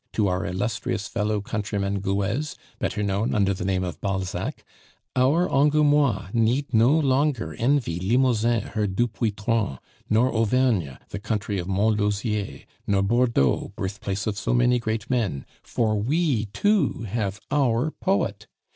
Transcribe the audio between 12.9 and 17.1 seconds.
Bordeaux, birthplace of so many great men; for we too